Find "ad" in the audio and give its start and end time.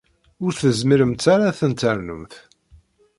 1.49-1.55